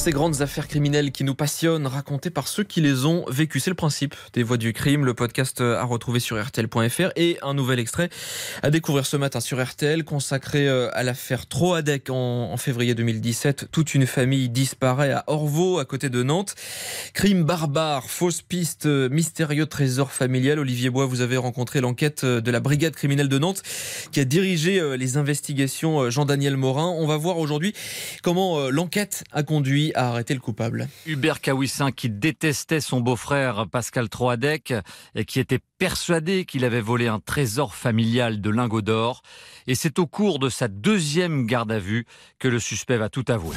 [0.00, 3.60] Ces grandes affaires criminelles qui nous passionnent, racontées par ceux qui les ont vécues.
[3.60, 5.04] C'est le principe des Voix du crime.
[5.04, 8.08] Le podcast à retrouver sur RTL.fr et un nouvel extrait
[8.62, 12.14] à découvrir ce matin sur RTL consacré euh, à l'affaire Troadec en,
[12.50, 13.66] en février 2017.
[13.70, 16.54] Toute une famille disparaît à Orvaux, à côté de Nantes.
[17.12, 20.60] Crime barbare, fausse piste, mystérieux trésor familial.
[20.60, 23.62] Olivier Bois, vous avez rencontré l'enquête de la brigade criminelle de Nantes
[24.12, 26.88] qui a dirigé euh, les investigations euh, Jean-Daniel Morin.
[26.88, 27.74] On va voir aujourd'hui
[28.22, 30.88] comment l'enquête a conduit arrêter le coupable.
[31.06, 34.74] Hubert Kawissin qui détestait son beau-frère Pascal Troadec
[35.14, 39.22] et qui était persuadé qu'il avait volé un trésor familial de lingots d'or.
[39.66, 42.06] Et c'est au cours de sa deuxième garde à vue
[42.38, 43.56] que le suspect va tout avouer.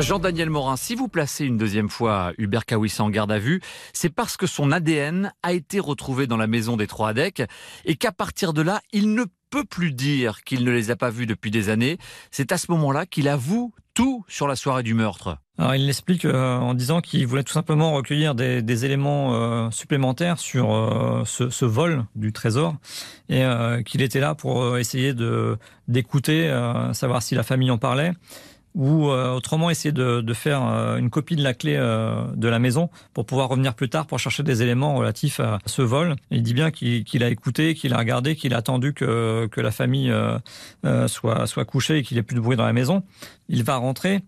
[0.00, 3.60] Jean-Daniel Morin, si vous placez une deuxième fois Hubert Kawissin en garde à vue,
[3.92, 7.42] c'est parce que son ADN a été retrouvé dans la maison des Troadec
[7.84, 11.10] et qu'à partir de là, il ne peut plus dire qu'il ne les a pas
[11.10, 11.96] vus depuis des années.
[12.32, 15.38] C'est à ce moment-là qu'il avoue tout sur la soirée du meurtre.
[15.60, 20.74] Il l'explique euh, en disant qu'il voulait tout simplement recueillir des, éléments euh, supplémentaires sur
[20.74, 22.74] euh, ce, ce, vol du trésor
[23.28, 23.44] et
[23.86, 25.14] qu'il était là pour essayer
[25.86, 26.52] d'écouter,
[26.92, 28.10] savoir si la famille en parlait
[28.74, 32.48] ou euh, autrement essayer de, de faire euh, une copie de la clé euh, de
[32.48, 36.16] la maison pour pouvoir revenir plus tard pour chercher des éléments relatifs à ce vol.
[36.30, 39.70] Il dit bien qu'il a écouté, qu'il a regardé, qu'il a attendu que, que la
[39.70, 40.12] famille
[41.06, 43.02] soit, soit couchée et qu'il ait plus de bruit dans la maison.
[43.48, 44.20] Il va rentrer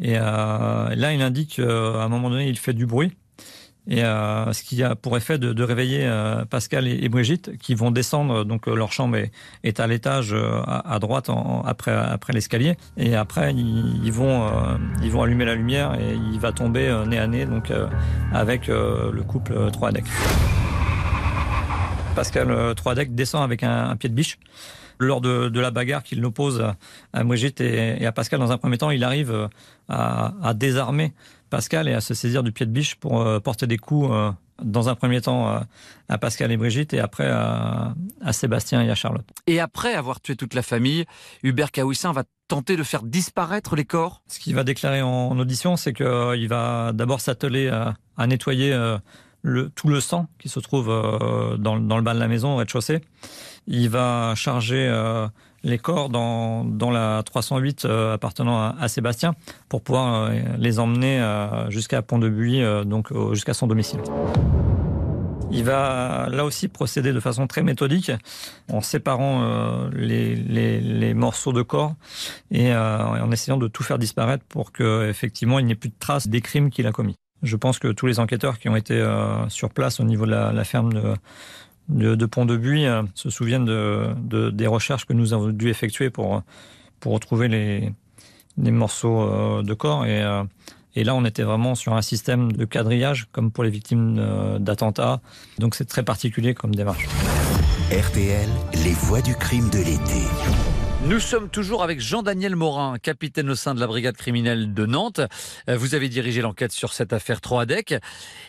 [0.00, 3.12] et là il indique qu'à un moment donné il fait du bruit
[3.88, 7.74] et euh, ce qui a pour effet de, réveiller euh, Pascal et, et, Brigitte qui
[7.74, 9.16] vont descendre donc euh, leur chambre
[9.64, 10.34] est, à l'étage
[10.66, 11.30] à, droite
[11.64, 14.46] après après l'escalier et après ils, vont
[15.02, 17.72] ils vont allumer la lumière et il va tomber nez à nez donc
[18.32, 20.04] avec le couple Troadec.
[22.14, 24.38] Pascal Troadec descend avec un, pied de biche
[24.98, 26.64] lors de, la bagarre qu'il oppose
[27.12, 29.48] à Brigitte et, à Pascal, dans un premier temps, il arrive
[29.88, 31.12] à désarmer
[31.48, 34.30] Pascal et à se saisir du pied de biche pour euh, porter des coups euh,
[34.62, 35.60] dans un premier temps euh,
[36.08, 37.94] à Pascal et Brigitte et après à,
[38.32, 39.26] Sébastien et à Charlotte.
[39.46, 41.04] Et après avoir tué toute la famille,
[41.42, 45.76] Hubert Kawissin va tenter de faire disparaître les corps Ce qu'il va déclarer en, audition,
[45.76, 48.74] c'est qu'il va d'abord s'atteler à, à, nettoyer
[49.42, 50.88] le, tout le sang qui se trouve
[51.58, 53.02] dans, dans le bas de la maison au rez-de-chaussée.
[53.66, 54.88] Il va charger
[55.62, 59.34] les corps dans, dans la 308 euh, appartenant à, Sébastien
[59.68, 64.00] pour pouvoir euh, les emmener euh, jusqu'à Pont-de-Buis, euh, donc jusqu'à son domicile.
[65.50, 68.12] Il va là aussi procéder de façon très méthodique
[68.70, 71.94] en séparant les, les, morceaux de corps
[72.50, 75.94] et en essayant de tout faire disparaître pour que effectivement il n'y ait plus de
[75.98, 77.14] traces des crimes qu'il a commis.
[77.42, 79.02] Je pense que tous les enquêteurs qui ont été
[79.48, 81.14] sur place au niveau de la ferme de,
[81.88, 86.42] de, de Pont-de-Buis euh, se souviennent de, des recherches que nous avons dû effectuer pour,
[87.00, 87.92] pour retrouver les,
[88.56, 90.04] les morceaux euh, de corps.
[90.06, 90.44] Et, euh,
[90.94, 95.20] et là, on était vraiment sur un système de quadrillage, comme pour les victimes d'attentats.
[95.58, 97.06] Donc c'est très particulier comme démarche.
[97.92, 98.48] RTL,
[98.84, 100.77] les voix du crime de l'été.
[101.06, 105.20] Nous sommes toujours avec Jean-Daniel Morin, capitaine au sein de la brigade criminelle de Nantes.
[105.68, 107.94] Euh, vous avez dirigé l'enquête sur cette affaire Troadec.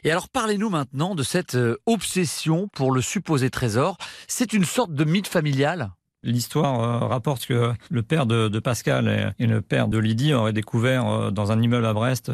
[0.03, 3.97] Et alors parlez-nous maintenant de cette euh, obsession pour le supposé trésor.
[4.27, 5.91] C'est une sorte de mythe familial
[6.23, 11.31] L'histoire euh, rapporte que le père de, Pascal et le père de Lydie auraient découvert
[11.31, 12.31] dans un immeuble à Brest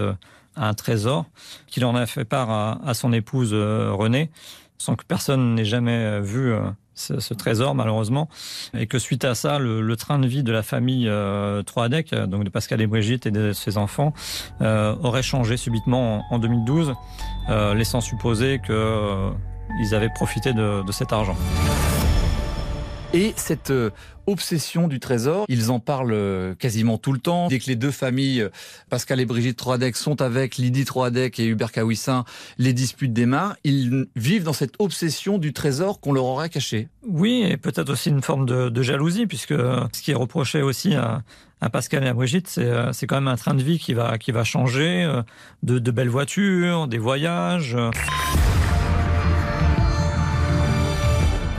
[0.55, 1.25] un trésor
[1.67, 4.31] qu'il en a fait part à, à son épouse Renée,
[4.77, 6.55] sans que personne n'ait jamais vu
[6.95, 8.29] ce, trésor malheureusement
[8.73, 12.43] et que suite à ça le, train de vie de la famille euh, Troadec donc
[12.43, 14.13] de Pascal et Brigitte et de ses enfants
[14.61, 16.93] euh, aurait changé subitement en, en 2012
[17.49, 19.31] euh, laissant supposer que euh,
[19.91, 21.35] avaient profité de cet argent.
[23.15, 23.91] Et cette euh,
[24.27, 27.47] obsession du trésor, ils en parlent euh, quasiment tout le temps.
[27.47, 28.49] Dès que les deux familles, euh,
[28.89, 32.25] Pascal et Brigitte Troadec, sont avec Lydie Troadec et Hubert Kawissin,
[32.57, 36.89] les disputes démarrent, ils vivent dans cette obsession du trésor qu'on leur aurait caché.
[37.07, 41.23] Oui, et peut-être aussi une forme de, jalousie, puisque ce qui est reproché aussi à,
[41.71, 45.09] Pascal et à Brigitte, c'est quand même un train de vie qui va, changer,
[45.63, 47.77] de belles voitures, des voyages.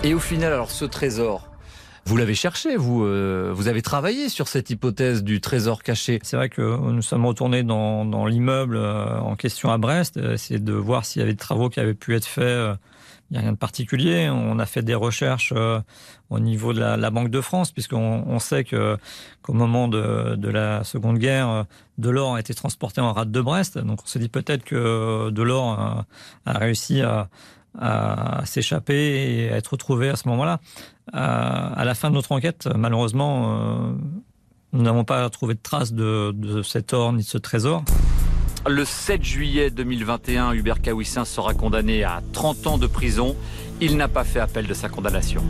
[0.05, 1.49] Et au final, alors ce trésor,
[2.05, 6.21] vous l'avez cherché, vous, euh, vous avez travaillé sur cette hypothèse du trésor caché.
[6.23, 10.35] C'est vrai que nous sommes retournés dans, dans l'immeuble euh, en question à Brest, euh,
[10.35, 12.45] essayer de voir s'il y avait des travaux qui avaient pu être faits.
[12.45, 12.75] Euh,
[13.29, 14.29] il n'y a rien de particulier.
[14.31, 15.81] On a fait des recherches euh,
[16.31, 18.97] au niveau de la, la Banque de France, puisqu'on on sait que
[19.43, 21.65] qu'au moment de, de la Seconde Guerre,
[21.99, 23.79] de l'or a été transporté en rade de Brest.
[23.79, 26.07] Donc on s'est dit peut-être que de l'or a,
[26.45, 27.29] a réussi à
[27.79, 30.61] à s'échapper et à être retrouvé à ce moment-là.
[31.13, 33.95] à la fin de notre enquête, malheureusement,
[34.73, 37.85] nous n'avons pas trouvé de traces de, de cet or ni de ce trésor.
[38.69, 43.37] Le 7 juillet 2021, Hubert Kawissin sera condamné à 30 ans de prison.
[43.81, 45.43] Il n'a pas fait appel de sa condamnation.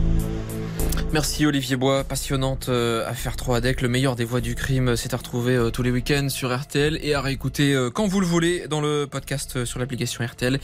[1.13, 3.81] Merci Olivier Bois, passionnante euh, affaire 3 ADEC.
[3.81, 6.99] Le meilleur des voix du crime, c'est à retrouver euh, tous les week-ends sur RTL
[7.01, 10.59] et à réécouter euh, quand vous le voulez dans le podcast sur l'application RTL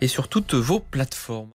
[0.00, 1.50] et sur toutes vos plateformes.